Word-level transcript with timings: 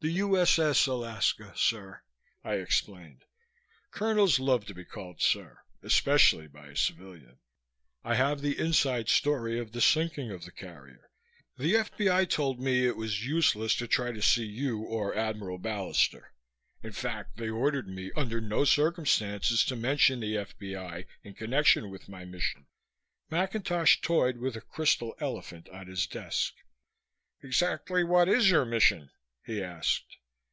"The 0.00 0.12
U.S.S. 0.12 0.86
Alaska, 0.86 1.52
sir," 1.56 2.02
I 2.44 2.56
explained. 2.56 3.24
Colonels 3.90 4.38
love 4.38 4.66
to 4.66 4.74
be 4.74 4.84
called 4.84 5.22
"Sir," 5.22 5.58
especially 5.82 6.46
by 6.46 6.66
a 6.68 6.76
civilian. 6.76 7.38
"I 8.04 8.14
have 8.14 8.40
the 8.40 8.56
inside 8.58 9.08
story 9.08 9.58
of 9.58 9.72
the 9.72 9.80
sinking 9.80 10.30
of 10.30 10.44
the 10.44 10.52
carrier. 10.52 11.10
The 11.56 11.76
F.B.I. 11.78 12.26
told 12.26 12.60
me 12.60 12.86
it 12.86 12.98
was 12.98 13.24
useless 13.26 13.74
to 13.76 13.88
try 13.88 14.12
to 14.12 14.20
see 14.20 14.44
you 14.44 14.78
or 14.82 15.14
Admiral 15.16 15.58
Ballister. 15.58 16.26
In 16.82 16.92
fact, 16.92 17.38
they 17.38 17.48
ordered 17.48 17.88
me 17.88 18.12
under 18.14 18.40
no 18.40 18.64
circumstances 18.66 19.64
to 19.64 19.76
mention 19.76 20.20
the 20.20 20.36
F.B.I. 20.36 21.06
in 21.24 21.32
connection 21.34 21.90
with 21.90 22.08
my 22.08 22.26
mission." 22.26 22.66
McIntosh 23.32 24.02
toyed 24.02 24.36
with 24.36 24.56
a 24.56 24.60
crystal 24.60 25.16
elephant 25.20 25.68
on 25.70 25.86
his 25.86 26.06
desk. 26.06 26.52
"Exactly 27.42 28.04
what 28.04 28.28
is 28.28 28.50
your 28.50 28.66
mission?" 28.66 29.10
he 29.48 29.62
asked. 29.62 30.16